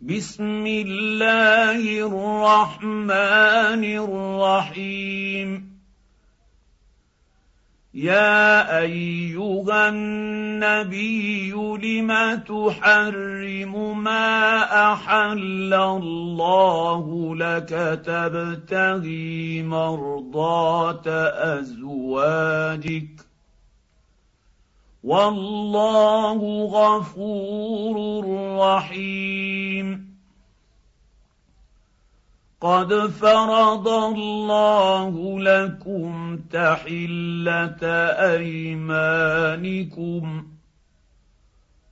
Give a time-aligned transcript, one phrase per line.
[0.00, 5.74] بسم الله الرحمن الرحيم
[7.94, 12.10] يا ايها النبي لم
[12.48, 14.58] تحرم ما
[14.92, 17.68] احل الله لك
[18.04, 21.02] تبتغي مرضاه
[21.38, 23.24] ازواجك
[25.04, 27.94] والله غفور
[28.66, 30.06] رحيم
[32.60, 37.80] قد فرض الله لكم تحله
[38.34, 40.44] ايمانكم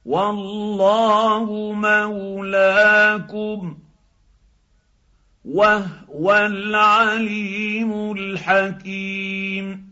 [0.07, 3.77] والله مولاكم
[5.45, 9.92] وهو العليم الحكيم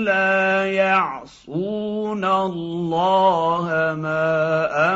[0.00, 0.40] لا
[0.72, 3.68] يعصون الله
[4.00, 4.32] ما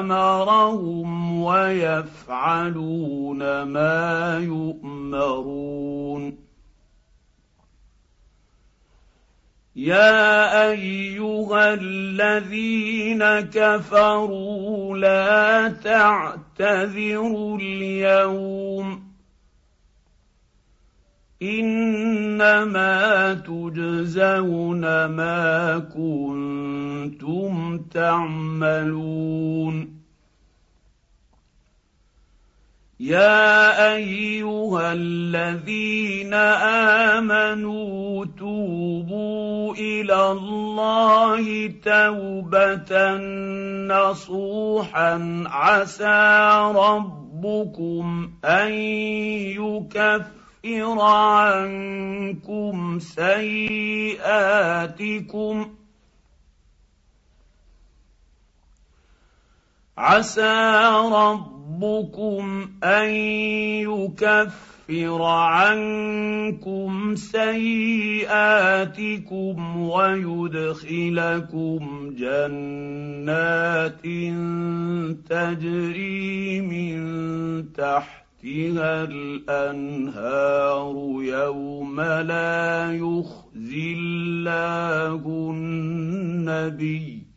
[0.01, 1.09] امرهم
[1.43, 6.44] ويفعلون ما يؤمرون
[9.77, 19.03] يا ايها الذين كفروا لا تعتذروا اليوم
[21.43, 30.05] انما تجزون ما كنتم تعملون
[33.01, 36.35] يا ايها الذين
[37.35, 39.44] امنوا توبوا
[39.85, 41.45] الى الله
[41.85, 42.93] توبه
[43.95, 45.13] نصوحا
[45.47, 46.47] عسى
[46.79, 48.73] ربكم ان
[50.65, 55.69] يكفر عنكم سيئاتكم
[59.97, 60.79] عسى
[61.11, 63.11] ربكم ان
[63.91, 74.03] يكفر يكفر عنكم سيئاتكم ويدخلكم جنات
[75.29, 85.23] تجري من تحتها الانهار يوم لا يخزي الله
[85.57, 87.34] النبي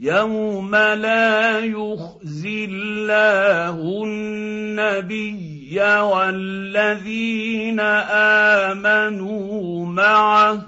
[0.00, 10.66] يوم لا يخزي الله النبي والذين امنوا معه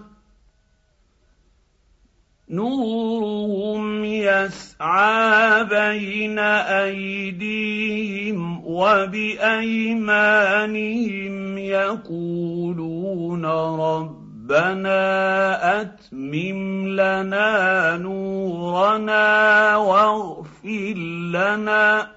[2.50, 13.46] نورهم يسعى بين ايديهم وبايمانهم يقولون
[13.81, 14.15] رب
[14.46, 17.54] ربنا اتمم لنا
[17.98, 19.32] نورنا
[19.76, 20.94] واغفر
[21.34, 22.10] لنا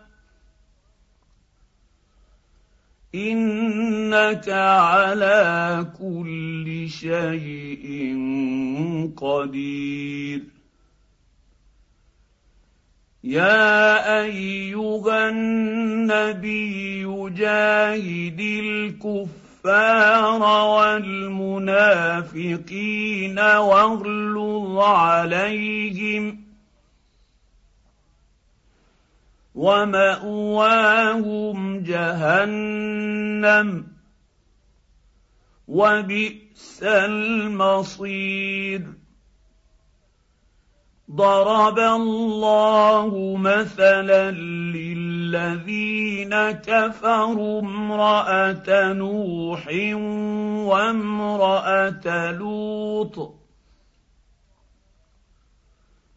[3.16, 7.86] انك على كل شيء
[9.18, 10.42] قدير
[13.24, 20.42] يا ايها النبي جاهد الكفر الكفار
[20.72, 26.24] والمنافقين واغلظ عليهم
[29.56, 33.68] وماواهم جهنم
[35.68, 38.84] وبئس المصير
[41.12, 49.68] ضرب الله مثلا لله الذين كفروا امراه نوح
[50.72, 51.92] وامراه
[52.31, 53.34] لوط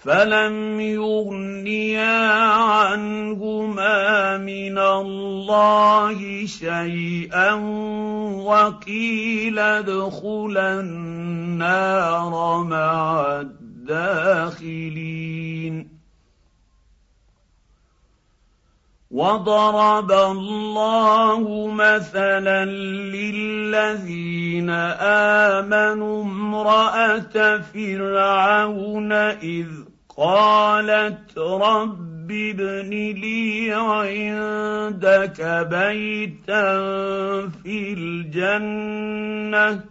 [0.00, 7.52] فلم يغنيا عنهما من الله شيئا
[8.40, 15.88] وقيل ادخلا النار مع الداخلين
[19.10, 24.70] وضرب الله مثلا للذين
[25.50, 29.66] امنوا امراه فرعون اذ
[30.20, 35.40] قالت رب ابن لي عندك
[35.70, 36.68] بيتا
[37.64, 39.84] في الجنه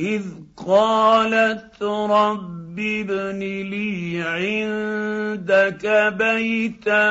[0.00, 0.24] اذ
[0.66, 5.82] قالت رب ابن لي عندك
[6.18, 7.06] بيتا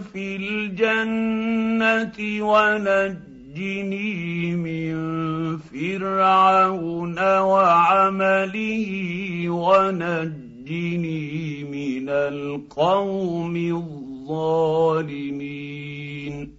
[0.00, 3.66] في الجنه ونجني
[4.56, 4.98] من
[5.58, 7.77] فرعون وعلى
[8.08, 8.88] عمله
[9.50, 16.52] ونجني من القوم الظالمين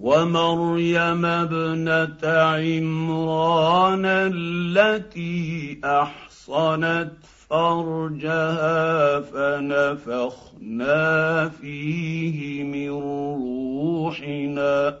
[0.00, 7.12] ومريم ابنه عمران التي احصنت
[7.50, 15.00] فرجها فنفخنا فيه من روحنا